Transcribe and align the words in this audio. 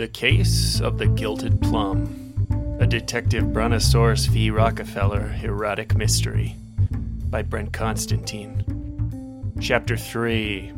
The 0.00 0.08
Case 0.08 0.80
of 0.80 0.96
the 0.96 1.08
Gilded 1.08 1.60
Plum. 1.60 2.78
A 2.80 2.86
Detective 2.86 3.52
Brontosaurus 3.52 4.24
v. 4.24 4.50
Rockefeller 4.50 5.38
Erotic 5.42 5.94
Mystery. 5.94 6.56
By 7.28 7.42
Brent 7.42 7.74
Constantine. 7.74 9.52
Chapter 9.60 9.98
3. 9.98 10.72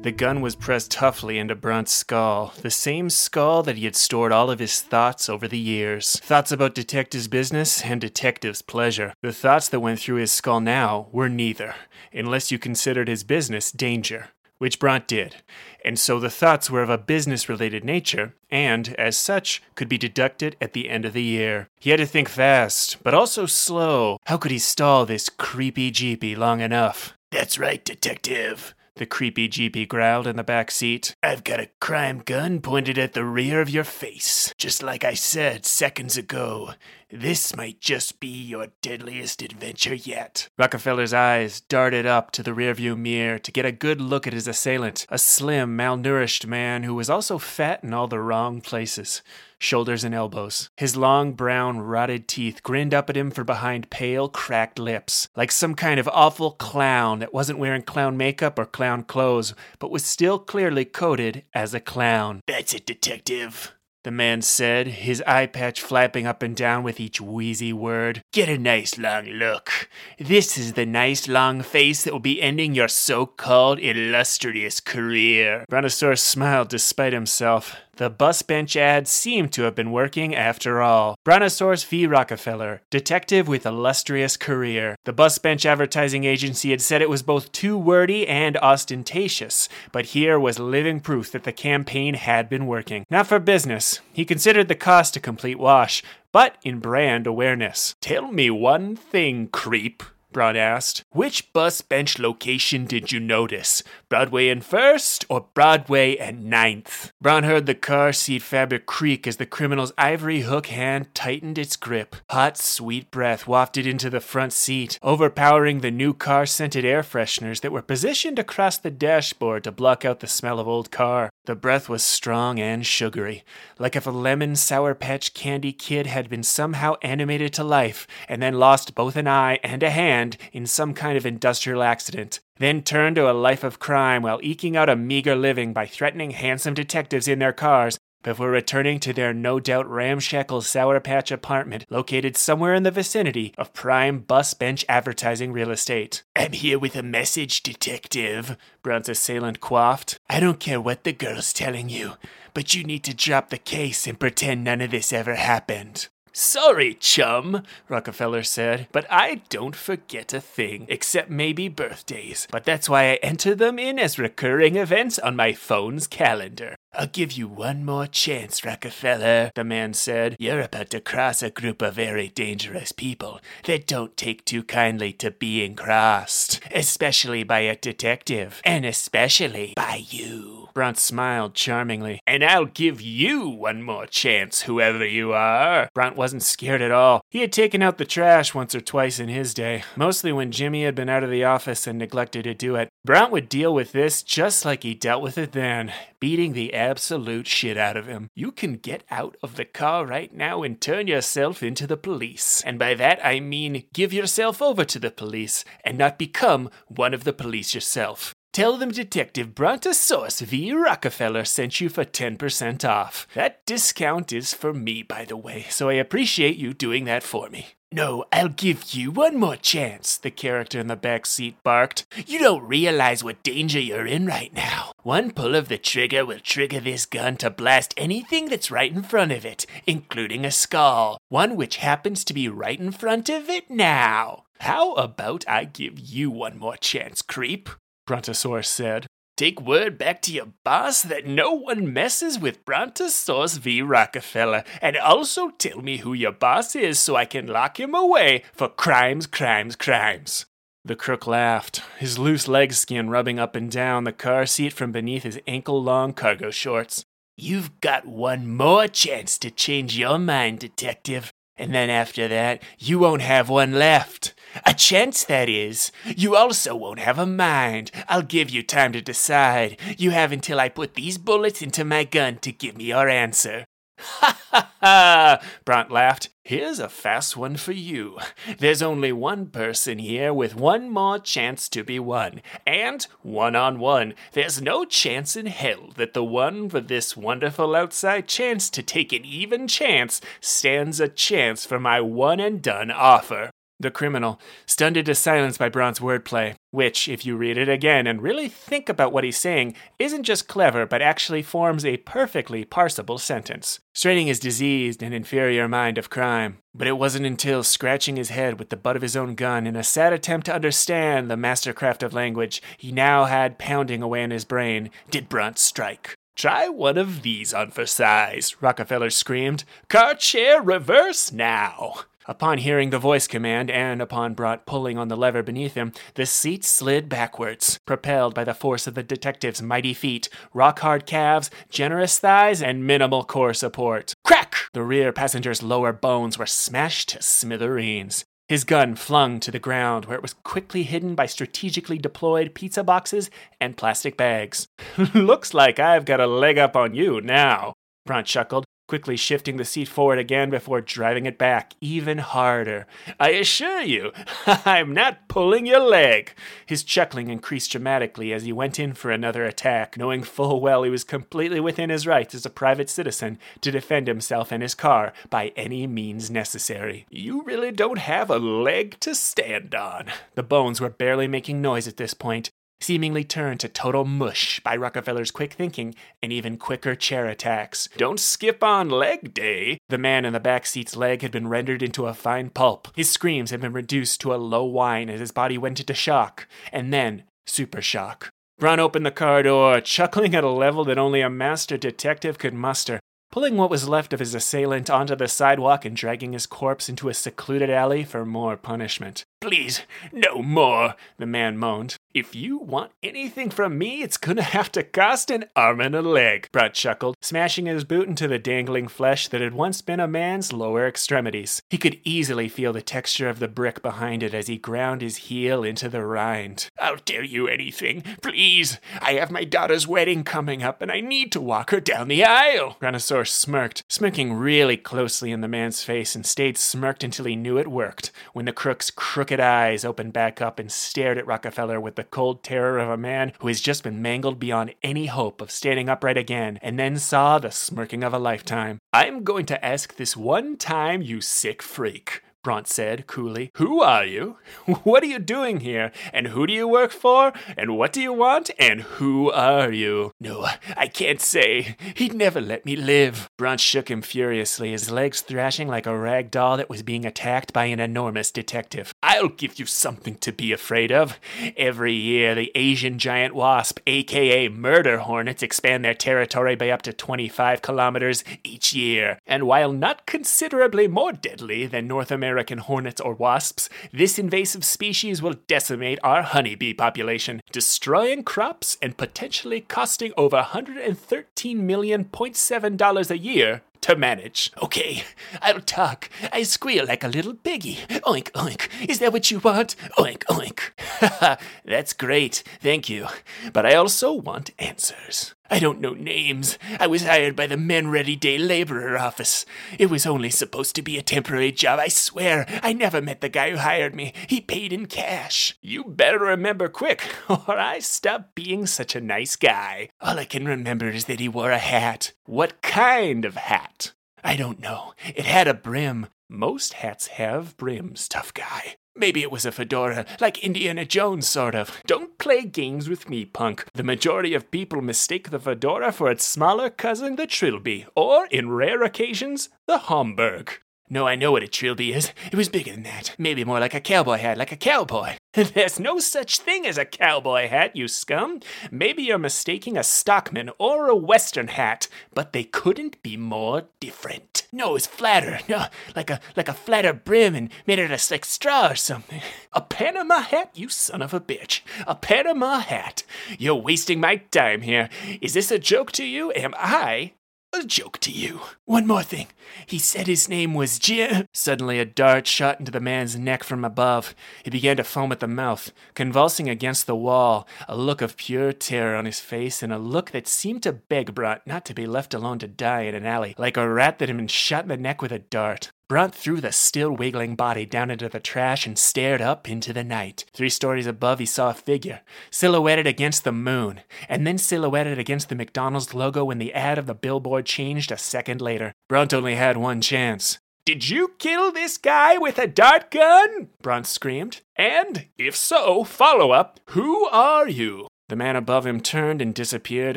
The 0.00 0.10
gun 0.10 0.40
was 0.40 0.56
pressed 0.56 0.90
toughly 0.90 1.38
into 1.38 1.54
Brunt's 1.54 1.92
skull, 1.92 2.54
the 2.62 2.70
same 2.70 3.10
skull 3.10 3.62
that 3.64 3.76
he 3.76 3.84
had 3.84 3.94
stored 3.94 4.32
all 4.32 4.50
of 4.50 4.58
his 4.58 4.80
thoughts 4.80 5.28
over 5.28 5.46
the 5.46 5.58
years. 5.58 6.18
Thoughts 6.18 6.50
about 6.50 6.74
detective's 6.74 7.28
business 7.28 7.82
and 7.82 8.00
detective's 8.00 8.62
pleasure. 8.62 9.12
The 9.20 9.34
thoughts 9.34 9.68
that 9.68 9.80
went 9.80 10.00
through 10.00 10.16
his 10.16 10.32
skull 10.32 10.60
now 10.60 11.08
were 11.12 11.28
neither, 11.28 11.74
unless 12.10 12.50
you 12.50 12.58
considered 12.58 13.08
his 13.08 13.22
business 13.22 13.70
danger 13.70 14.30
which 14.58 14.78
Brant 14.78 15.06
did, 15.06 15.36
and 15.84 15.98
so 15.98 16.18
the 16.18 16.30
thoughts 16.30 16.70
were 16.70 16.82
of 16.82 16.90
a 16.90 16.98
business 16.98 17.48
related 17.48 17.84
nature, 17.84 18.34
and, 18.50 18.94
as 18.98 19.16
such, 19.16 19.62
could 19.74 19.88
be 19.88 19.98
deducted 19.98 20.56
at 20.60 20.72
the 20.72 20.90
end 20.90 21.04
of 21.04 21.12
the 21.12 21.22
year. 21.22 21.68
He 21.80 21.90
had 21.90 22.00
to 22.00 22.06
think 22.06 22.28
fast, 22.28 23.02
but 23.02 23.14
also 23.14 23.46
slow. 23.46 24.18
How 24.26 24.36
could 24.36 24.50
he 24.50 24.58
stall 24.58 25.06
this 25.06 25.28
creepy 25.28 25.90
jeepy 25.90 26.34
long 26.34 26.60
enough? 26.60 27.14
That's 27.30 27.58
right, 27.58 27.84
detective. 27.84 28.74
The 28.96 29.06
creepy 29.06 29.46
jeepy 29.46 29.86
growled 29.86 30.26
in 30.26 30.34
the 30.34 30.42
back 30.42 30.72
seat. 30.72 31.14
I've 31.22 31.44
got 31.44 31.60
a 31.60 31.70
crime 31.78 32.20
gun 32.24 32.60
pointed 32.60 32.98
at 32.98 33.12
the 33.12 33.24
rear 33.24 33.60
of 33.60 33.70
your 33.70 33.84
face. 33.84 34.52
Just 34.58 34.82
like 34.82 35.04
I 35.04 35.14
said 35.14 35.64
seconds 35.64 36.16
ago. 36.16 36.72
This 37.10 37.56
might 37.56 37.80
just 37.80 38.20
be 38.20 38.28
your 38.28 38.66
deadliest 38.82 39.40
adventure 39.40 39.94
yet. 39.94 40.50
Rockefeller's 40.58 41.14
eyes 41.14 41.60
darted 41.60 42.04
up 42.04 42.30
to 42.32 42.42
the 42.42 42.50
rearview 42.50 42.98
mirror 42.98 43.38
to 43.38 43.50
get 43.50 43.64
a 43.64 43.72
good 43.72 43.98
look 43.98 44.26
at 44.26 44.34
his 44.34 44.46
assailant, 44.46 45.06
a 45.08 45.16
slim, 45.16 45.74
malnourished 45.74 46.44
man 46.44 46.82
who 46.82 46.94
was 46.94 47.08
also 47.08 47.38
fat 47.38 47.82
in 47.82 47.94
all 47.94 48.08
the 48.08 48.20
wrong 48.20 48.60
places 48.60 49.22
shoulders 49.58 50.04
and 50.04 50.14
elbows. 50.14 50.70
His 50.76 50.96
long, 50.96 51.32
brown, 51.32 51.80
rotted 51.80 52.28
teeth 52.28 52.62
grinned 52.62 52.94
up 52.94 53.10
at 53.10 53.16
him 53.16 53.30
from 53.30 53.46
behind 53.46 53.90
pale, 53.90 54.28
cracked 54.28 54.78
lips, 54.78 55.28
like 55.34 55.50
some 55.50 55.74
kind 55.74 55.98
of 55.98 56.08
awful 56.08 56.52
clown 56.52 57.18
that 57.18 57.34
wasn't 57.34 57.58
wearing 57.58 57.82
clown 57.82 58.16
makeup 58.16 58.58
or 58.58 58.64
clown 58.64 59.02
clothes, 59.02 59.54
but 59.78 59.90
was 59.90 60.04
still 60.04 60.38
clearly 60.38 60.84
coded 60.84 61.44
as 61.52 61.74
a 61.74 61.80
clown. 61.80 62.40
That's 62.46 62.74
it, 62.74 62.86
detective 62.86 63.72
the 64.04 64.10
man 64.10 64.42
said, 64.42 64.86
his 64.86 65.22
eye 65.26 65.46
patch 65.46 65.80
flapping 65.80 66.26
up 66.26 66.42
and 66.42 66.54
down 66.54 66.82
with 66.82 67.00
each 67.00 67.20
wheezy 67.20 67.72
word. 67.72 68.22
Get 68.32 68.48
a 68.48 68.56
nice 68.56 68.96
long 68.96 69.26
look. 69.26 69.88
This 70.18 70.56
is 70.56 70.74
the 70.74 70.86
nice 70.86 71.28
long 71.28 71.62
face 71.62 72.04
that 72.04 72.12
will 72.12 72.20
be 72.20 72.40
ending 72.40 72.74
your 72.74 72.88
so 72.88 73.26
called 73.26 73.80
illustrious 73.80 74.80
career. 74.80 75.64
Brontosaurus 75.68 76.22
smiled 76.22 76.68
despite 76.68 77.12
himself. 77.12 77.76
The 77.98 78.08
bus 78.08 78.42
bench 78.42 78.76
ad 78.76 79.08
seemed 79.08 79.52
to 79.54 79.62
have 79.62 79.74
been 79.74 79.90
working 79.90 80.32
after 80.32 80.80
all. 80.80 81.16
Brontosaurus 81.24 81.82
v. 81.82 82.06
Rockefeller, 82.06 82.80
detective 82.90 83.48
with 83.48 83.66
illustrious 83.66 84.36
career. 84.36 84.94
The 85.04 85.12
bus 85.12 85.38
bench 85.38 85.66
advertising 85.66 86.22
agency 86.22 86.70
had 86.70 86.80
said 86.80 87.02
it 87.02 87.10
was 87.10 87.24
both 87.24 87.50
too 87.50 87.76
wordy 87.76 88.24
and 88.28 88.56
ostentatious, 88.58 89.68
but 89.90 90.14
here 90.14 90.38
was 90.38 90.60
living 90.60 91.00
proof 91.00 91.32
that 91.32 91.42
the 91.42 91.52
campaign 91.52 92.14
had 92.14 92.48
been 92.48 92.68
working. 92.68 93.04
Not 93.10 93.26
for 93.26 93.40
business. 93.40 93.98
He 94.12 94.24
considered 94.24 94.68
the 94.68 94.76
cost 94.76 95.16
a 95.16 95.20
complete 95.20 95.58
wash, 95.58 96.00
but 96.30 96.54
in 96.62 96.78
brand 96.78 97.26
awareness. 97.26 97.96
Tell 98.00 98.30
me 98.30 98.48
one 98.48 98.94
thing, 98.94 99.48
creep, 99.48 100.04
Brunt 100.38 100.56
asked. 100.56 101.02
Which 101.10 101.52
bus 101.52 101.82
bench 101.82 102.16
location 102.16 102.84
did 102.84 103.10
you 103.10 103.18
notice? 103.18 103.82
Broadway 104.08 104.50
and 104.50 104.64
First 104.64 105.24
or 105.28 105.46
Broadway 105.52 106.16
and 106.16 106.44
Ninth? 106.44 107.10
Brunt 107.20 107.44
heard 107.44 107.66
the 107.66 107.74
car 107.74 108.12
seat 108.12 108.42
fabric 108.42 108.86
creak 108.86 109.26
as 109.26 109.38
the 109.38 109.46
criminal's 109.46 109.92
ivory 109.98 110.42
hook 110.42 110.68
hand 110.68 111.12
tightened 111.12 111.58
its 111.58 111.74
grip. 111.74 112.14
Hot, 112.30 112.56
sweet 112.56 113.10
breath 113.10 113.48
wafted 113.48 113.84
into 113.84 114.08
the 114.10 114.20
front 114.20 114.52
seat, 114.52 114.96
overpowering 115.02 115.80
the 115.80 115.90
new 115.90 116.14
car 116.14 116.46
scented 116.46 116.84
air 116.84 117.02
fresheners 117.02 117.60
that 117.62 117.72
were 117.72 117.82
positioned 117.82 118.38
across 118.38 118.78
the 118.78 118.92
dashboard 118.92 119.64
to 119.64 119.72
block 119.72 120.04
out 120.04 120.20
the 120.20 120.28
smell 120.28 120.60
of 120.60 120.68
old 120.68 120.92
car. 120.92 121.30
The 121.48 121.56
breath 121.56 121.88
was 121.88 122.04
strong 122.04 122.60
and 122.60 122.84
sugary, 122.84 123.42
like 123.78 123.96
if 123.96 124.06
a 124.06 124.10
lemon 124.10 124.54
sour 124.54 124.94
patch 124.94 125.32
candy 125.32 125.72
kid 125.72 126.06
had 126.06 126.28
been 126.28 126.42
somehow 126.42 126.96
animated 127.00 127.54
to 127.54 127.64
life 127.64 128.06
and 128.28 128.42
then 128.42 128.58
lost 128.58 128.94
both 128.94 129.16
an 129.16 129.26
eye 129.26 129.58
and 129.64 129.82
a 129.82 129.88
hand 129.88 130.36
in 130.52 130.66
some 130.66 130.92
kind 130.92 131.16
of 131.16 131.24
industrial 131.24 131.82
accident, 131.82 132.40
then 132.58 132.82
turned 132.82 133.16
to 133.16 133.30
a 133.30 133.32
life 133.32 133.64
of 133.64 133.78
crime 133.78 134.20
while 134.20 134.40
eking 134.42 134.76
out 134.76 134.90
a 134.90 134.94
meager 134.94 135.34
living 135.34 135.72
by 135.72 135.86
threatening 135.86 136.32
handsome 136.32 136.74
detectives 136.74 137.26
in 137.26 137.38
their 137.38 137.54
cars 137.54 137.96
before 138.22 138.50
returning 138.50 139.00
to 139.00 139.12
their 139.12 139.32
no 139.32 139.60
doubt 139.60 139.88
ramshackle 139.88 140.62
Sour 140.62 141.00
Patch 141.00 141.30
apartment 141.30 141.84
located 141.90 142.36
somewhere 142.36 142.74
in 142.74 142.82
the 142.82 142.90
vicinity 142.90 143.54
of 143.56 143.72
prime 143.72 144.20
bus 144.20 144.54
bench 144.54 144.84
advertising 144.88 145.52
real 145.52 145.70
estate. 145.70 146.22
I'm 146.36 146.52
here 146.52 146.78
with 146.78 146.96
a 146.96 147.02
message, 147.02 147.62
detective, 147.62 148.56
Brown's 148.82 149.08
assailant 149.08 149.60
quaffed. 149.60 150.18
I 150.28 150.40
don't 150.40 150.60
care 150.60 150.80
what 150.80 151.04
the 151.04 151.12
girl's 151.12 151.52
telling 151.52 151.88
you, 151.88 152.14
but 152.54 152.74
you 152.74 152.84
need 152.84 153.04
to 153.04 153.14
drop 153.14 153.50
the 153.50 153.58
case 153.58 154.06
and 154.06 154.18
pretend 154.20 154.64
none 154.64 154.80
of 154.80 154.90
this 154.90 155.12
ever 155.12 155.34
happened. 155.36 156.08
Sorry, 156.32 156.94
chum, 156.94 157.64
Rockefeller 157.88 158.44
said, 158.44 158.86
but 158.92 159.06
I 159.10 159.42
don't 159.48 159.74
forget 159.74 160.32
a 160.32 160.40
thing, 160.40 160.86
except 160.88 161.30
maybe 161.30 161.68
birthdays. 161.68 162.46
But 162.48 162.64
that's 162.64 162.88
why 162.88 163.10
I 163.10 163.14
enter 163.14 163.56
them 163.56 163.76
in 163.76 163.98
as 163.98 164.20
recurring 164.20 164.76
events 164.76 165.18
on 165.18 165.34
my 165.34 165.52
phone's 165.52 166.06
calendar. 166.06 166.76
I'll 166.94 167.06
give 167.06 167.32
you 167.32 167.46
one 167.46 167.84
more 167.84 168.06
chance, 168.06 168.64
Rockefeller, 168.64 169.52
the 169.54 169.64
man 169.64 169.94
said. 169.94 170.36
You're 170.38 170.60
about 170.60 170.90
to 170.90 171.00
cross 171.00 171.42
a 171.42 171.50
group 171.50 171.82
of 171.82 171.94
very 171.94 172.28
dangerous 172.28 172.92
people 172.92 173.40
that 173.64 173.86
don't 173.86 174.16
take 174.16 174.44
too 174.44 174.62
kindly 174.62 175.12
to 175.14 175.30
being 175.30 175.76
crossed, 175.76 176.60
especially 176.74 177.44
by 177.44 177.60
a 177.60 177.76
detective, 177.76 178.60
and 178.64 178.86
especially 178.86 179.74
by 179.76 180.02
you. 180.08 180.68
Brunt 180.74 180.98
smiled 180.98 181.54
charmingly. 181.54 182.20
And 182.26 182.44
I'll 182.44 182.64
give 182.64 183.00
you 183.00 183.48
one 183.48 183.82
more 183.82 184.06
chance, 184.06 184.62
whoever 184.62 185.04
you 185.04 185.32
are. 185.32 185.88
Brunt 185.92 186.16
wasn't 186.16 186.42
scared 186.42 186.82
at 186.82 186.92
all. 186.92 187.20
He 187.30 187.40
had 187.40 187.52
taken 187.52 187.82
out 187.82 187.98
the 187.98 188.04
trash 188.04 188.54
once 188.54 188.74
or 188.74 188.80
twice 188.80 189.18
in 189.18 189.28
his 189.28 189.54
day, 189.54 189.82
mostly 189.96 190.32
when 190.32 190.52
Jimmy 190.52 190.84
had 190.84 190.94
been 190.94 191.08
out 191.08 191.24
of 191.24 191.30
the 191.30 191.44
office 191.44 191.86
and 191.86 191.98
neglected 191.98 192.44
to 192.44 192.54
do 192.54 192.76
it. 192.76 192.88
Brunt 193.04 193.32
would 193.32 193.48
deal 193.48 193.74
with 193.74 193.92
this 193.92 194.22
just 194.22 194.64
like 194.64 194.84
he 194.84 194.94
dealt 194.94 195.22
with 195.22 195.36
it 195.36 195.52
then, 195.52 195.92
beating 196.20 196.52
the 196.52 196.74
absolute 196.74 197.46
shit 197.46 197.76
out 197.76 197.96
of 197.96 198.06
him. 198.06 198.30
You 198.34 198.52
can 198.52 198.76
get 198.76 199.04
out 199.10 199.36
of 199.42 199.56
the 199.56 199.64
car 199.64 200.06
right 200.06 200.32
now 200.34 200.62
and 200.62 200.80
turn 200.80 201.06
yourself 201.06 201.62
into 201.62 201.86
the 201.86 201.96
police. 201.96 202.62
And 202.64 202.78
by 202.78 202.94
that 202.94 203.24
I 203.24 203.40
mean 203.40 203.84
give 203.92 204.12
yourself 204.12 204.60
over 204.60 204.84
to 204.84 204.98
the 204.98 205.10
police 205.10 205.64
and 205.84 205.98
not 205.98 206.18
become 206.18 206.70
one 206.86 207.14
of 207.14 207.24
the 207.24 207.32
police 207.32 207.74
yourself. 207.74 208.34
Tell 208.52 208.76
them 208.76 208.90
Detective 208.90 209.54
Brontosaurus 209.54 210.40
v. 210.40 210.72
Rockefeller 210.72 211.44
sent 211.44 211.80
you 211.80 211.88
for 211.88 212.04
10% 212.04 212.88
off. 212.88 213.28
That 213.34 213.64
discount 213.66 214.32
is 214.32 214.54
for 214.54 214.72
me, 214.72 215.02
by 215.02 215.24
the 215.24 215.36
way, 215.36 215.66
so 215.68 215.88
I 215.88 215.94
appreciate 215.94 216.56
you 216.56 216.72
doing 216.74 217.04
that 217.04 217.22
for 217.22 217.50
me. 217.50 217.77
No, 217.90 218.26
I'll 218.30 218.50
give 218.50 218.92
you 218.92 219.10
one 219.10 219.36
more 219.36 219.56
chance, 219.56 220.18
the 220.18 220.30
character 220.30 220.78
in 220.78 220.88
the 220.88 220.96
back 220.96 221.24
seat 221.24 221.56
barked. 221.62 222.04
You 222.26 222.38
don't 222.38 222.68
realize 222.68 223.24
what 223.24 223.42
danger 223.42 223.80
you're 223.80 224.06
in 224.06 224.26
right 224.26 224.52
now. 224.52 224.92
One 225.04 225.30
pull 225.30 225.54
of 225.54 225.68
the 225.68 225.78
trigger 225.78 226.26
will 226.26 226.40
trigger 226.40 226.80
this 226.80 227.06
gun 227.06 227.38
to 227.38 227.48
blast 227.48 227.94
anything 227.96 228.50
that's 228.50 228.70
right 228.70 228.92
in 228.92 229.02
front 229.02 229.32
of 229.32 229.46
it, 229.46 229.64
including 229.86 230.44
a 230.44 230.50
skull, 230.50 231.16
one 231.30 231.56
which 231.56 231.76
happens 231.76 232.24
to 232.24 232.34
be 232.34 232.46
right 232.46 232.78
in 232.78 232.92
front 232.92 233.30
of 233.30 233.48
it 233.48 233.70
now. 233.70 234.44
How 234.60 234.92
about 234.92 235.48
I 235.48 235.64
give 235.64 235.98
you 235.98 236.30
one 236.30 236.58
more 236.58 236.76
chance, 236.76 237.22
creep? 237.22 237.70
Brontosaurus 238.06 238.68
said. 238.68 239.06
Take 239.38 239.60
word 239.60 239.98
back 239.98 240.20
to 240.22 240.32
your 240.32 240.48
boss 240.64 241.00
that 241.02 241.24
no 241.24 241.52
one 241.52 241.92
messes 241.92 242.40
with 242.40 242.64
Brontosaurus 242.64 243.58
v. 243.58 243.80
Rockefeller, 243.82 244.64
and 244.82 244.96
also 244.96 245.50
tell 245.50 245.80
me 245.80 245.98
who 245.98 246.12
your 246.12 246.32
boss 246.32 246.74
is 246.74 246.98
so 246.98 247.14
I 247.14 247.24
can 247.24 247.46
lock 247.46 247.78
him 247.78 247.94
away 247.94 248.42
for 248.52 248.68
crimes, 248.68 249.28
crimes, 249.28 249.76
crimes. 249.76 250.46
The 250.84 250.96
crook 250.96 251.24
laughed, 251.28 251.82
his 252.00 252.18
loose 252.18 252.48
leg 252.48 252.72
skin 252.72 253.10
rubbing 253.10 253.38
up 253.38 253.54
and 253.54 253.70
down 253.70 254.02
the 254.02 254.12
car 254.12 254.44
seat 254.44 254.72
from 254.72 254.90
beneath 254.90 255.22
his 255.22 255.38
ankle 255.46 255.80
long 255.80 256.14
cargo 256.14 256.50
shorts. 256.50 257.04
You've 257.36 257.80
got 257.80 258.06
one 258.08 258.48
more 258.52 258.88
chance 258.88 259.38
to 259.38 259.52
change 259.52 259.96
your 259.96 260.18
mind, 260.18 260.58
detective, 260.58 261.32
and 261.56 261.72
then 261.72 261.90
after 261.90 262.26
that, 262.26 262.60
you 262.76 262.98
won't 262.98 263.22
have 263.22 263.48
one 263.48 263.74
left. 263.74 264.34
A 264.64 264.74
chance, 264.74 265.24
that 265.24 265.48
is. 265.48 265.92
You 266.04 266.36
also 266.36 266.74
won't 266.74 267.00
have 267.00 267.18
a 267.18 267.26
mind. 267.26 267.90
I'll 268.08 268.22
give 268.22 268.50
you 268.50 268.62
time 268.62 268.92
to 268.92 269.00
decide. 269.00 269.78
You 269.96 270.10
have 270.10 270.32
until 270.32 270.60
I 270.60 270.68
put 270.68 270.94
these 270.94 271.18
bullets 271.18 271.62
into 271.62 271.84
my 271.84 272.04
gun 272.04 272.38
to 272.38 272.52
give 272.52 272.76
me 272.76 272.84
your 272.84 273.08
answer. 273.08 273.64
Ha 274.20 274.38
ha 274.50 274.72
ha! 274.80 275.40
Bront 275.66 275.90
laughed. 275.90 276.30
Here's 276.44 276.78
a 276.78 276.88
fast 276.88 277.36
one 277.36 277.56
for 277.56 277.72
you. 277.72 278.18
There's 278.58 278.80
only 278.80 279.12
one 279.12 279.48
person 279.48 279.98
here 279.98 280.32
with 280.32 280.54
one 280.54 280.88
more 280.88 281.18
chance 281.18 281.68
to 281.70 281.84
be 281.84 281.98
won. 281.98 282.40
And 282.66 283.06
one 283.22 283.54
on 283.54 283.78
one, 283.78 284.14
there's 284.32 284.62
no 284.62 284.84
chance 284.84 285.36
in 285.36 285.46
hell 285.46 285.90
that 285.96 286.14
the 286.14 286.24
one 286.24 286.70
for 286.70 286.80
this 286.80 287.16
wonderful 287.16 287.76
outside 287.76 288.28
chance 288.28 288.70
to 288.70 288.82
take 288.82 289.12
an 289.12 289.24
even 289.24 289.68
chance 289.68 290.20
stands 290.40 291.00
a 291.00 291.08
chance 291.08 291.66
for 291.66 291.78
my 291.78 292.00
one 292.00 292.40
and 292.40 292.62
done 292.62 292.90
offer 292.90 293.50
the 293.80 293.90
criminal, 293.90 294.40
stunned 294.66 294.96
into 294.96 295.14
silence 295.14 295.58
by 295.58 295.68
Bront's 295.68 296.00
wordplay, 296.00 296.54
which, 296.70 297.08
if 297.08 297.24
you 297.24 297.36
read 297.36 297.56
it 297.56 297.68
again 297.68 298.06
and 298.06 298.22
really 298.22 298.48
think 298.48 298.88
about 298.88 299.12
what 299.12 299.24
he's 299.24 299.36
saying, 299.36 299.74
isn't 299.98 300.24
just 300.24 300.48
clever 300.48 300.86
but 300.86 301.02
actually 301.02 301.42
forms 301.42 301.84
a 301.84 301.98
perfectly 301.98 302.64
parsable 302.64 303.20
sentence, 303.20 303.80
straining 303.94 304.26
his 304.26 304.40
diseased 304.40 305.02
and 305.02 305.14
inferior 305.14 305.68
mind 305.68 305.98
of 305.98 306.10
crime. 306.10 306.58
But 306.74 306.88
it 306.88 306.98
wasn't 306.98 307.26
until 307.26 307.62
scratching 307.62 308.16
his 308.16 308.30
head 308.30 308.58
with 308.58 308.70
the 308.70 308.76
butt 308.76 308.96
of 308.96 309.02
his 309.02 309.16
own 309.16 309.34
gun 309.34 309.66
in 309.66 309.76
a 309.76 309.84
sad 309.84 310.12
attempt 310.12 310.46
to 310.46 310.54
understand 310.54 311.30
the 311.30 311.36
mastercraft 311.36 312.02
of 312.02 312.12
language 312.12 312.62
he 312.76 312.92
now 312.92 313.24
had 313.24 313.58
pounding 313.58 314.02
away 314.02 314.22
in 314.22 314.30
his 314.30 314.44
brain 314.44 314.90
did 315.10 315.28
Bront 315.28 315.58
strike. 315.58 316.14
Try 316.38 316.68
one 316.68 316.96
of 316.96 317.22
these 317.22 317.52
on 317.52 317.72
for 317.72 317.84
size, 317.84 318.62
Rockefeller 318.62 319.10
screamed. 319.10 319.64
Car 319.88 320.14
chair 320.14 320.62
reverse 320.62 321.32
now. 321.32 322.04
Upon 322.30 322.58
hearing 322.58 322.90
the 322.90 322.98
voice 322.98 323.26
command 323.26 323.70
and 323.70 324.02
upon 324.02 324.34
Bront 324.34 324.66
pulling 324.66 324.98
on 324.98 325.08
the 325.08 325.16
lever 325.16 325.42
beneath 325.42 325.72
him, 325.72 325.94
the 326.14 326.26
seat 326.26 326.62
slid 326.62 327.08
backwards, 327.08 327.78
propelled 327.86 328.34
by 328.34 328.44
the 328.44 328.52
force 328.52 328.86
of 328.86 328.94
the 328.94 329.02
detective's 329.02 329.62
mighty 329.62 329.94
feet, 329.94 330.28
rock 330.52 330.80
hard 330.80 331.06
calves, 331.06 331.50
generous 331.70 332.18
thighs, 332.18 332.60
and 332.60 332.86
minimal 332.86 333.24
core 333.24 333.54
support. 333.54 334.12
Crack! 334.24 334.56
The 334.74 334.82
rear 334.82 335.10
passenger's 335.10 335.62
lower 335.62 335.94
bones 335.94 336.38
were 336.38 336.44
smashed 336.44 337.08
to 337.08 337.22
smithereens. 337.22 338.26
His 338.46 338.64
gun 338.64 338.94
flung 338.94 339.40
to 339.40 339.50
the 339.50 339.58
ground, 339.58 340.04
where 340.04 340.16
it 340.16 340.22
was 340.22 340.34
quickly 340.34 340.82
hidden 340.82 341.14
by 341.14 341.24
strategically 341.24 341.96
deployed 341.96 342.54
pizza 342.54 342.84
boxes 342.84 343.30
and 343.58 343.78
plastic 343.78 344.18
bags. 344.18 344.66
Looks 345.14 345.54
like 345.54 345.78
I've 345.78 346.04
got 346.04 346.20
a 346.20 346.26
leg 346.26 346.58
up 346.58 346.76
on 346.76 346.94
you 346.94 347.22
now, 347.22 347.72
Bront 348.06 348.26
chuckled, 348.26 348.66
quickly 348.88 349.16
shifting 349.16 349.56
the 349.58 349.64
seat 349.64 349.86
forward 349.86 350.18
again 350.18 350.50
before 350.50 350.80
driving 350.80 351.26
it 351.26 351.38
back 351.38 351.74
even 351.80 352.18
harder. 352.18 352.86
I 353.20 353.30
assure 353.30 353.82
you, 353.82 354.12
I'm 354.46 354.92
not 354.92 355.28
pulling 355.28 355.66
your 355.66 355.80
leg. 355.80 356.34
His 356.66 356.82
chuckling 356.82 357.28
increased 357.28 357.70
dramatically 357.70 358.32
as 358.32 358.42
he 358.42 358.52
went 358.52 358.80
in 358.80 358.94
for 358.94 359.10
another 359.10 359.44
attack, 359.44 359.96
knowing 359.96 360.22
full 360.22 360.60
well 360.60 360.82
he 360.82 360.90
was 360.90 361.04
completely 361.04 361.60
within 361.60 361.90
his 361.90 362.06
rights 362.06 362.34
as 362.34 362.46
a 362.46 362.50
private 362.50 362.90
citizen 362.90 363.38
to 363.60 363.70
defend 363.70 364.08
himself 364.08 364.50
and 364.50 364.62
his 364.62 364.74
car 364.74 365.12
by 365.30 365.52
any 365.54 365.86
means 365.86 366.30
necessary. 366.30 367.06
You 367.10 367.42
really 367.42 367.70
don't 367.70 367.98
have 367.98 368.30
a 368.30 368.38
leg 368.38 368.98
to 369.00 369.14
stand 369.14 369.74
on. 369.74 370.06
The 370.34 370.42
bones 370.42 370.80
were 370.80 370.88
barely 370.88 371.28
making 371.28 371.60
noise 371.60 371.86
at 371.86 371.98
this 371.98 372.14
point, 372.14 372.50
seemingly 372.80 373.24
turned 373.24 373.60
to 373.60 373.68
total 373.68 374.04
mush 374.04 374.60
by 374.60 374.76
Rockefeller's 374.76 375.30
quick 375.30 375.52
thinking 375.52 375.94
and 376.22 376.32
even 376.32 376.56
quicker 376.56 376.94
chair 376.94 377.26
attacks. 377.26 377.88
Don't 377.96 378.20
skip 378.20 378.62
on 378.62 378.88
leg 378.88 379.34
day. 379.34 379.78
The 379.88 379.98
man 379.98 380.24
in 380.24 380.32
the 380.32 380.40
back 380.40 380.66
seat's 380.66 380.96
leg 380.96 381.22
had 381.22 381.32
been 381.32 381.48
rendered 381.48 381.82
into 381.82 382.06
a 382.06 382.14
fine 382.14 382.50
pulp. 382.50 382.88
His 382.96 383.10
screams 383.10 383.50
had 383.50 383.60
been 383.60 383.72
reduced 383.72 384.20
to 384.22 384.34
a 384.34 384.36
low 384.36 384.64
whine 384.64 385.10
as 385.10 385.20
his 385.20 385.32
body 385.32 385.58
went 385.58 385.80
into 385.80 385.94
shock, 385.94 386.46
and 386.72 386.92
then 386.92 387.24
super 387.46 387.82
shock. 387.82 388.30
Bront 388.60 388.78
opened 388.78 389.06
the 389.06 389.12
car 389.12 389.42
door, 389.44 389.80
chuckling 389.80 390.34
at 390.34 390.42
a 390.42 390.48
level 390.50 390.84
that 390.84 390.98
only 390.98 391.20
a 391.20 391.30
master 391.30 391.76
detective 391.76 392.38
could 392.38 392.54
muster, 392.54 392.98
pulling 393.30 393.56
what 393.56 393.70
was 393.70 393.88
left 393.88 394.12
of 394.12 394.18
his 394.18 394.34
assailant 394.34 394.90
onto 394.90 395.14
the 395.14 395.28
sidewalk 395.28 395.84
and 395.84 395.96
dragging 395.96 396.32
his 396.32 396.46
corpse 396.46 396.88
into 396.88 397.08
a 397.08 397.14
secluded 397.14 397.70
alley 397.70 398.02
for 398.02 398.24
more 398.24 398.56
punishment. 398.56 399.22
Please, 399.40 399.82
no 400.12 400.42
more, 400.42 400.96
the 401.18 401.26
man 401.26 401.56
moaned. 401.56 401.94
If 402.14 402.34
you 402.34 402.56
want 402.56 402.92
anything 403.02 403.50
from 403.50 403.76
me, 403.76 404.00
it's 404.00 404.16
gonna 404.16 404.42
have 404.56 404.72
to 404.72 404.82
cost 404.82 405.30
an 405.30 405.44
arm 405.54 405.80
and 405.82 405.94
a 405.94 406.00
leg, 406.00 406.48
Bront 406.52 406.72
chuckled, 406.72 407.16
smashing 407.20 407.66
his 407.66 407.84
boot 407.84 408.08
into 408.08 408.26
the 408.26 408.38
dangling 408.38 408.88
flesh 408.88 409.28
that 409.28 409.42
had 409.42 409.52
once 409.52 409.82
been 409.82 410.00
a 410.00 410.08
man's 410.08 410.50
lower 410.50 410.88
extremities. 410.88 411.60
He 411.68 411.76
could 411.76 412.00
easily 412.04 412.48
feel 412.48 412.72
the 412.72 412.80
texture 412.80 413.28
of 413.28 413.40
the 413.40 413.46
brick 413.46 413.82
behind 413.82 414.22
it 414.22 414.32
as 414.32 414.46
he 414.46 414.56
ground 414.56 415.02
his 415.02 415.16
heel 415.28 415.62
into 415.62 415.90
the 415.90 416.02
rind. 416.02 416.70
I'll 416.80 416.96
tell 416.96 417.24
you 417.24 417.46
anything, 417.46 418.02
please. 418.22 418.78
I 419.02 419.12
have 419.12 419.30
my 419.30 419.44
daughter's 419.44 419.86
wedding 419.86 420.24
coming 420.24 420.62
up 420.62 420.80
and 420.80 420.90
I 420.90 421.00
need 421.00 421.30
to 421.32 421.42
walk 421.42 421.70
her 421.70 421.80
down 421.80 422.08
the 422.08 422.24
aisle. 422.24 422.76
Brontosaurus 422.80 423.32
smirked, 423.32 423.84
smirking 423.86 424.32
really 424.32 424.78
closely 424.78 425.30
in 425.30 425.42
the 425.42 425.46
man's 425.46 425.84
face 425.84 426.14
and 426.14 426.24
stayed 426.24 426.56
smirked 426.56 427.04
until 427.04 427.26
he 427.26 427.36
knew 427.36 427.58
it 427.58 427.68
worked, 427.68 428.12
when 428.32 428.46
the 428.46 428.52
crook's 428.52 428.90
crooked 428.90 429.40
eyes 429.40 429.84
opened 429.84 430.14
back 430.14 430.40
up 430.40 430.58
and 430.58 430.72
stared 430.72 431.18
at 431.18 431.26
Rockefeller 431.26 431.78
with 431.78 431.96
the 431.98 432.07
cold 432.10 432.42
terror 432.42 432.78
of 432.78 432.88
a 432.88 432.96
man 432.96 433.32
who 433.40 433.48
has 433.48 433.60
just 433.60 433.82
been 433.82 434.02
mangled 434.02 434.38
beyond 434.38 434.74
any 434.82 435.06
hope 435.06 435.40
of 435.40 435.50
standing 435.50 435.88
upright 435.88 436.16
again, 436.16 436.58
and 436.62 436.78
then 436.78 436.98
saw 436.98 437.38
the 437.38 437.50
smirking 437.50 438.04
of 438.04 438.12
a 438.14 438.18
lifetime. 438.18 438.78
I'm 438.92 439.24
going 439.24 439.46
to 439.46 439.64
ask 439.64 439.96
this 439.96 440.16
one 440.16 440.56
time, 440.56 441.02
you 441.02 441.20
sick 441.20 441.62
freak. 441.62 442.22
Bront 442.44 442.66
said 442.68 443.06
coolly. 443.06 443.50
Who 443.56 443.82
are 443.82 444.04
you? 444.04 444.36
What 444.84 445.02
are 445.02 445.06
you 445.06 445.18
doing 445.18 445.60
here? 445.60 445.92
And 446.12 446.28
who 446.28 446.46
do 446.46 446.52
you 446.52 446.66
work 446.68 446.92
for? 446.92 447.32
And 447.56 447.76
what 447.76 447.92
do 447.92 448.00
you 448.00 448.12
want? 448.12 448.50
And 448.58 448.82
who 448.82 449.30
are 449.30 449.72
you? 449.72 450.12
No, 450.20 450.46
I 450.76 450.86
can't 450.86 451.20
say. 451.20 451.76
He'd 451.96 452.14
never 452.14 452.40
let 452.40 452.64
me 452.64 452.76
live. 452.76 453.28
Bront 453.38 453.60
shook 453.60 453.90
him 453.90 454.02
furiously, 454.02 454.70
his 454.70 454.90
legs 454.90 455.20
thrashing 455.20 455.68
like 455.68 455.86
a 455.86 455.98
rag 455.98 456.30
doll 456.30 456.56
that 456.56 456.70
was 456.70 456.82
being 456.82 457.04
attacked 457.04 457.52
by 457.52 457.64
an 457.66 457.80
enormous 457.80 458.30
detective. 458.30 458.94
I'll 459.02 459.28
give 459.28 459.58
you 459.58 459.66
something 459.66 460.16
to 460.16 460.32
be 460.32 460.52
afraid 460.52 460.92
of. 460.92 461.18
Every 461.56 461.94
year, 461.94 462.34
the 462.34 462.52
Asian 462.54 462.98
giant 462.98 463.34
wasp, 463.34 463.80
aka 463.86 464.48
murder 464.48 464.98
hornets, 464.98 465.42
expand 465.42 465.84
their 465.84 465.94
territory 465.94 466.54
by 466.56 466.70
up 466.70 466.82
to 466.82 466.92
25 466.92 467.62
kilometers 467.62 468.24
each 468.44 468.72
year. 468.72 469.18
And 469.26 469.46
while 469.46 469.72
not 469.72 470.06
considerably 470.06 470.88
more 470.88 471.12
deadly 471.12 471.66
than 471.66 471.88
North 471.88 472.10
American 472.10 472.27
American 472.28 472.58
hornets 472.58 473.00
or 473.00 473.14
wasps, 473.14 473.70
this 473.90 474.18
invasive 474.18 474.62
species 474.62 475.22
will 475.22 475.36
decimate 475.46 475.98
our 476.02 476.20
honeybee 476.20 476.74
population, 476.74 477.40
destroying 477.52 478.22
crops 478.22 478.76
and 478.82 478.98
potentially 478.98 479.62
costing 479.62 480.12
over 480.18 480.36
113 480.36 481.66
million 481.66 482.10
a 482.12 483.14
year 483.16 483.62
to 483.80 483.96
manage. 483.96 484.52
Okay, 484.62 485.04
I'll 485.40 485.62
talk. 485.62 486.10
I 486.30 486.42
squeal 486.42 486.84
like 486.84 487.02
a 487.02 487.08
little 487.08 487.32
piggy. 487.32 487.78
Oink, 488.04 488.30
oink. 488.32 488.68
Is 488.86 488.98
that 488.98 489.14
what 489.14 489.30
you 489.30 489.38
want? 489.38 489.74
Oink, 489.96 490.24
oink. 490.24 491.38
That's 491.64 491.94
great. 491.94 492.42
Thank 492.60 492.90
you. 492.90 493.06
But 493.54 493.64
I 493.64 493.74
also 493.74 494.12
want 494.12 494.50
answers. 494.58 495.34
I 495.50 495.58
don't 495.58 495.80
know 495.80 495.94
names. 495.94 496.58
I 496.78 496.86
was 496.86 497.04
hired 497.04 497.34
by 497.34 497.46
the 497.46 497.56
Men 497.56 497.88
Ready 497.88 498.16
Day 498.16 498.38
Laborer 498.38 498.98
Office. 498.98 499.46
It 499.78 499.90
was 499.90 500.06
only 500.06 500.30
supposed 500.30 500.74
to 500.76 500.82
be 500.82 500.98
a 500.98 501.02
temporary 501.02 501.52
job, 501.52 501.78
I 501.78 501.88
swear. 501.88 502.46
I 502.62 502.72
never 502.72 503.00
met 503.00 503.20
the 503.20 503.28
guy 503.28 503.50
who 503.50 503.56
hired 503.56 503.94
me. 503.94 504.12
He 504.26 504.40
paid 504.40 504.72
in 504.72 504.86
cash. 504.86 505.56
You 505.62 505.84
better 505.84 506.18
remember 506.18 506.68
quick, 506.68 507.02
or 507.28 507.58
I 507.58 507.78
stop 507.78 508.34
being 508.34 508.66
such 508.66 508.94
a 508.94 509.00
nice 509.00 509.36
guy. 509.36 509.90
All 510.00 510.18
I 510.18 510.24
can 510.24 510.46
remember 510.46 510.88
is 510.88 511.06
that 511.06 511.20
he 511.20 511.28
wore 511.28 511.50
a 511.50 511.58
hat. 511.58 512.12
What 512.24 512.60
kind 512.62 513.24
of 513.24 513.36
hat? 513.36 513.92
I 514.24 514.36
don't 514.36 514.60
know. 514.60 514.94
It 515.14 515.26
had 515.26 515.48
a 515.48 515.54
brim. 515.54 516.08
Most 516.28 516.74
hats 516.74 517.06
have 517.06 517.56
brims, 517.56 518.08
tough 518.08 518.34
guy. 518.34 518.76
Maybe 518.98 519.22
it 519.22 519.30
was 519.30 519.46
a 519.46 519.52
fedora, 519.52 520.04
like 520.20 520.42
Indiana 520.42 520.84
Jones, 520.84 521.28
sort 521.28 521.54
of. 521.54 521.70
Don't 521.86 522.18
play 522.18 522.44
games 522.44 522.88
with 522.88 523.08
me, 523.08 523.24
punk. 523.24 523.64
The 523.72 523.84
majority 523.84 524.34
of 524.34 524.50
people 524.50 524.82
mistake 524.82 525.30
the 525.30 525.38
fedora 525.38 525.92
for 525.92 526.10
its 526.10 526.24
smaller 526.24 526.68
cousin, 526.68 527.14
the 527.14 527.28
trilby, 527.28 527.86
or, 527.94 528.26
in 528.26 528.50
rare 528.50 528.82
occasions, 528.82 529.50
the 529.66 529.78
Homburg. 529.78 530.58
No, 530.90 531.06
I 531.06 531.16
know 531.16 531.32
what 531.32 531.42
a 531.42 531.48
trilby 531.48 531.92
is. 531.92 532.12
It 532.32 532.34
was 532.36 532.48
bigger 532.48 532.70
than 532.72 532.82
that. 532.84 533.14
Maybe 533.18 533.44
more 533.44 533.60
like 533.60 533.74
a 533.74 533.80
cowboy 533.80 534.16
hat, 534.16 534.38
like 534.38 534.52
a 534.52 534.56
cowboy. 534.56 535.16
There's 535.34 535.78
no 535.78 535.98
such 535.98 536.38
thing 536.38 536.66
as 536.66 536.78
a 536.78 536.86
cowboy 536.86 537.48
hat, 537.48 537.76
you 537.76 537.88
scum. 537.88 538.40
Maybe 538.70 539.02
you're 539.02 539.18
mistaking 539.18 539.76
a 539.76 539.84
stockman 539.84 540.50
or 540.58 540.88
a 540.88 540.96
western 540.96 541.48
hat, 541.48 541.88
but 542.14 542.32
they 542.32 542.44
couldn't 542.44 543.02
be 543.02 543.18
more 543.18 543.64
different. 543.80 544.46
No, 544.50 544.76
it's 544.76 544.86
flatter. 544.86 545.40
No, 545.48 545.66
like 545.94 546.08
a 546.10 546.20
like 546.36 546.48
a 546.48 546.54
flatter 546.54 546.92
brim 546.92 547.34
and 547.34 547.50
made 547.66 547.78
out 547.78 547.90
of 547.90 548.10
like 548.10 548.24
straw 548.24 548.70
or 548.70 548.76
something. 548.76 549.20
A 549.52 549.62
Panama 549.62 550.20
hat, 550.20 550.50
you 550.54 550.68
son 550.68 551.00
of 551.00 551.14
a 551.14 551.20
bitch. 551.20 551.62
A 551.86 551.94
Panama 551.94 552.58
hat. 552.60 553.02
You're 553.38 553.54
wasting 553.54 553.98
my 553.98 554.16
time 554.16 554.60
here. 554.60 554.90
Is 555.22 555.32
this 555.32 555.50
a 555.50 555.58
joke 555.58 555.90
to 555.92 556.04
you? 556.04 556.30
Am 556.32 556.54
I 556.56 557.12
a 557.52 557.64
joke 557.64 557.98
to 557.98 558.10
you. 558.10 558.40
One 558.64 558.86
more 558.86 559.02
thing. 559.02 559.28
He 559.66 559.78
said 559.78 560.06
his 560.06 560.28
name 560.28 560.54
was 560.54 560.78
Jim. 560.78 561.26
Suddenly, 561.32 561.80
a 561.80 561.84
dart 561.84 562.26
shot 562.26 562.58
into 562.60 562.70
the 562.70 562.80
man's 562.80 563.18
neck 563.18 563.42
from 563.42 563.64
above. 563.64 564.14
He 564.44 564.50
began 564.50 564.76
to 564.76 564.84
foam 564.84 565.12
at 565.12 565.20
the 565.20 565.26
mouth, 565.26 565.72
convulsing 565.94 566.48
against 566.48 566.86
the 566.86 566.96
wall, 566.96 567.48
a 567.66 567.76
look 567.76 568.00
of 568.02 568.16
pure 568.16 568.52
terror 568.52 568.96
on 568.96 569.06
his 569.06 569.20
face, 569.20 569.62
and 569.62 569.72
a 569.72 569.78
look 569.78 570.10
that 570.10 570.28
seemed 570.28 570.62
to 570.64 570.72
beg 570.72 571.14
Brant 571.14 571.46
not 571.46 571.64
to 571.66 571.74
be 571.74 571.86
left 571.86 572.14
alone 572.14 572.38
to 572.40 572.48
die 572.48 572.82
in 572.82 572.94
an 572.94 573.06
alley, 573.06 573.34
like 573.38 573.56
a 573.56 573.68
rat 573.68 573.98
that 573.98 574.08
had 574.08 574.16
been 574.16 574.28
shot 574.28 574.64
in 574.64 574.68
the 574.68 574.76
neck 574.76 575.02
with 575.02 575.12
a 575.12 575.18
dart. 575.18 575.72
Brant 575.88 576.14
threw 576.14 576.38
the 576.42 576.52
still 576.52 576.90
wiggling 576.90 577.34
body 577.34 577.64
down 577.64 577.90
into 577.90 578.10
the 578.10 578.20
trash 578.20 578.66
and 578.66 578.78
stared 578.78 579.22
up 579.22 579.48
into 579.48 579.72
the 579.72 579.82
night. 579.82 580.26
Three 580.34 580.50
stories 580.50 580.86
above, 580.86 581.18
he 581.18 581.24
saw 581.24 581.48
a 581.48 581.54
figure, 581.54 582.02
silhouetted 582.30 582.86
against 582.86 583.24
the 583.24 583.32
moon, 583.32 583.80
and 584.06 584.26
then 584.26 584.36
silhouetted 584.36 584.98
against 584.98 585.30
the 585.30 585.34
McDonald's 585.34 585.94
logo 585.94 586.26
when 586.26 586.36
the 586.36 586.52
ad 586.52 586.76
of 586.76 586.84
the 586.84 586.94
billboard 586.94 587.46
changed 587.46 587.90
a 587.90 587.96
second 587.96 588.42
later. 588.42 588.74
Brunt 588.86 589.14
only 589.14 589.36
had 589.36 589.56
one 589.56 589.80
chance. 589.80 590.38
Did 590.66 590.90
you 590.90 591.12
kill 591.18 591.50
this 591.52 591.78
guy 591.78 592.18
with 592.18 592.38
a 592.38 592.46
dart 592.46 592.90
gun? 592.90 593.48
Brunt 593.62 593.86
screamed. 593.86 594.42
And, 594.56 595.06
if 595.16 595.34
so, 595.34 595.84
follow 595.84 596.32
up, 596.32 596.60
who 596.66 597.06
are 597.06 597.48
you? 597.48 597.88
The 598.08 598.16
man 598.16 598.36
above 598.36 598.66
him 598.66 598.80
turned 598.80 599.20
and 599.20 599.34
disappeared 599.34 599.96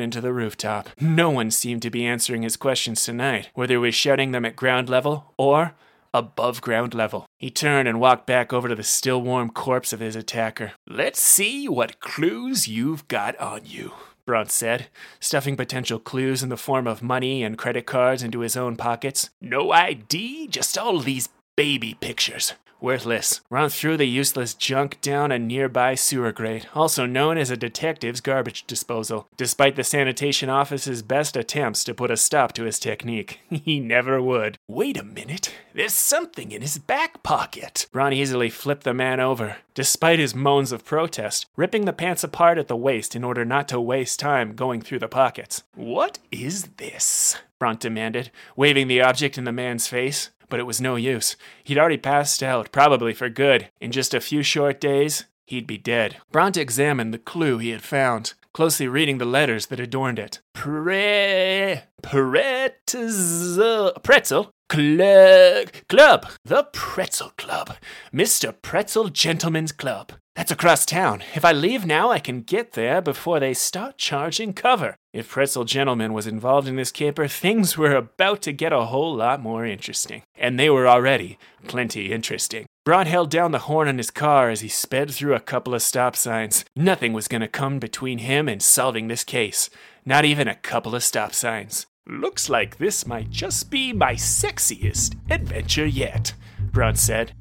into 0.00 0.20
the 0.20 0.34
rooftop. 0.34 0.90
No 1.00 1.30
one 1.30 1.50
seemed 1.50 1.80
to 1.82 1.90
be 1.90 2.04
answering 2.04 2.42
his 2.42 2.56
questions 2.56 3.04
tonight, 3.04 3.48
whether 3.54 3.74
he 3.74 3.78
was 3.78 3.94
shouting 3.94 4.32
them 4.32 4.44
at 4.44 4.54
ground 4.54 4.90
level 4.90 5.32
or 5.38 5.74
above 6.12 6.60
ground 6.60 6.92
level. 6.92 7.26
He 7.38 7.50
turned 7.50 7.88
and 7.88 7.98
walked 8.00 8.26
back 8.26 8.52
over 8.52 8.68
to 8.68 8.74
the 8.74 8.82
still 8.82 9.22
warm 9.22 9.48
corpse 9.48 9.94
of 9.94 10.00
his 10.00 10.14
attacker. 10.14 10.72
Let's 10.86 11.20
see 11.22 11.68
what 11.68 12.00
clues 12.00 12.68
you've 12.68 13.08
got 13.08 13.38
on 13.38 13.62
you. 13.64 13.92
Brant 14.26 14.50
said, 14.50 14.88
stuffing 15.18 15.56
potential 15.56 15.98
clues 15.98 16.42
in 16.42 16.48
the 16.48 16.56
form 16.56 16.86
of 16.86 17.02
money 17.02 17.42
and 17.42 17.58
credit 17.58 17.86
cards 17.86 18.22
into 18.22 18.40
his 18.40 18.56
own 18.56 18.76
pockets. 18.76 19.30
No 19.40 19.72
ID, 19.72 20.48
just 20.48 20.78
all 20.78 21.00
these 21.00 21.28
baby 21.56 21.94
pictures. 21.94 22.54
Worthless. 22.82 23.42
Run 23.48 23.68
threw 23.68 23.96
the 23.96 24.08
useless 24.08 24.54
junk 24.54 25.00
down 25.00 25.30
a 25.30 25.38
nearby 25.38 25.94
sewer 25.94 26.32
grate, 26.32 26.66
also 26.74 27.06
known 27.06 27.38
as 27.38 27.48
a 27.48 27.56
detective's 27.56 28.20
garbage 28.20 28.66
disposal, 28.66 29.28
despite 29.36 29.76
the 29.76 29.84
sanitation 29.84 30.50
office's 30.50 31.00
best 31.00 31.36
attempts 31.36 31.84
to 31.84 31.94
put 31.94 32.10
a 32.10 32.16
stop 32.16 32.52
to 32.54 32.64
his 32.64 32.80
technique. 32.80 33.38
he 33.50 33.78
never 33.78 34.20
would. 34.20 34.58
Wait 34.66 34.96
a 34.96 35.04
minute. 35.04 35.54
There's 35.72 35.94
something 35.94 36.50
in 36.50 36.60
his 36.60 36.78
back 36.78 37.22
pocket. 37.22 37.86
Ron 37.92 38.12
easily 38.12 38.50
flipped 38.50 38.82
the 38.82 38.92
man 38.92 39.20
over, 39.20 39.58
despite 39.74 40.18
his 40.18 40.34
moans 40.34 40.72
of 40.72 40.84
protest, 40.84 41.46
ripping 41.54 41.84
the 41.84 41.92
pants 41.92 42.24
apart 42.24 42.58
at 42.58 42.66
the 42.66 42.76
waist 42.76 43.14
in 43.14 43.22
order 43.22 43.44
not 43.44 43.68
to 43.68 43.80
waste 43.80 44.18
time 44.18 44.56
going 44.56 44.82
through 44.82 44.98
the 44.98 45.06
pockets. 45.06 45.62
What 45.76 46.18
is 46.32 46.64
this? 46.78 47.36
Brant 47.60 47.78
demanded, 47.78 48.32
waving 48.56 48.88
the 48.88 49.02
object 49.02 49.38
in 49.38 49.44
the 49.44 49.52
man's 49.52 49.86
face 49.86 50.30
but 50.52 50.60
it 50.60 50.64
was 50.64 50.82
no 50.82 50.96
use. 50.96 51.34
He'd 51.64 51.78
already 51.78 51.96
passed 51.96 52.42
out, 52.42 52.72
probably 52.72 53.14
for 53.14 53.30
good. 53.30 53.70
In 53.80 53.90
just 53.90 54.12
a 54.12 54.20
few 54.20 54.42
short 54.42 54.82
days, 54.82 55.24
he'd 55.46 55.66
be 55.66 55.78
dead. 55.78 56.18
Brant 56.30 56.58
examined 56.58 57.14
the 57.14 57.18
clue 57.18 57.56
he 57.56 57.70
had 57.70 57.80
found, 57.80 58.34
closely 58.52 58.86
reading 58.86 59.16
the 59.16 59.24
letters 59.24 59.68
that 59.68 59.80
adorned 59.80 60.18
it. 60.18 60.42
Pre... 60.52 61.80
Pretzel... 62.02 63.92
Pretzel? 64.02 64.50
Cl- 64.70 65.64
club. 65.88 66.26
The 66.44 66.64
Pretzel 66.64 67.32
Club. 67.38 67.76
Mr. 68.12 68.54
Pretzel 68.60 69.08
Gentleman's 69.08 69.72
Club. 69.72 70.12
That's 70.36 70.50
across 70.50 70.84
town. 70.84 71.22
If 71.34 71.46
I 71.46 71.52
leave 71.52 71.86
now, 71.86 72.10
I 72.10 72.18
can 72.18 72.42
get 72.42 72.72
there 72.72 73.00
before 73.00 73.40
they 73.40 73.54
start 73.54 73.96
charging 73.96 74.52
cover. 74.52 74.96
If 75.12 75.28
Pretzel 75.28 75.64
Gentleman 75.64 76.14
was 76.14 76.26
involved 76.26 76.66
in 76.66 76.76
this 76.76 76.90
caper, 76.90 77.28
things 77.28 77.76
were 77.76 77.94
about 77.94 78.40
to 78.42 78.52
get 78.52 78.72
a 78.72 78.86
whole 78.86 79.14
lot 79.14 79.42
more 79.42 79.66
interesting. 79.66 80.22
And 80.34 80.58
they 80.58 80.70
were 80.70 80.88
already 80.88 81.38
plenty 81.68 82.12
interesting. 82.12 82.64
Brant 82.86 83.08
held 83.08 83.30
down 83.30 83.52
the 83.52 83.66
horn 83.68 83.88
on 83.88 83.98
his 83.98 84.10
car 84.10 84.48
as 84.48 84.60
he 84.60 84.68
sped 84.68 85.10
through 85.10 85.34
a 85.34 85.40
couple 85.40 85.74
of 85.74 85.82
stop 85.82 86.16
signs. 86.16 86.64
Nothing 86.74 87.12
was 87.12 87.28
going 87.28 87.42
to 87.42 87.48
come 87.48 87.78
between 87.78 88.18
him 88.18 88.48
and 88.48 88.62
solving 88.62 89.08
this 89.08 89.22
case. 89.22 89.68
Not 90.06 90.24
even 90.24 90.48
a 90.48 90.54
couple 90.54 90.94
of 90.94 91.04
stop 91.04 91.34
signs. 91.34 91.86
Looks 92.08 92.48
like 92.48 92.78
this 92.78 93.06
might 93.06 93.28
just 93.28 93.70
be 93.70 93.92
my 93.92 94.14
sexiest 94.14 95.14
adventure 95.30 95.86
yet, 95.86 96.32
Brant 96.58 96.98
said. 96.98 97.32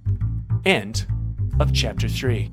End 0.65 1.07
of 1.59 1.73
chapter 1.73 2.09
3. 2.09 2.51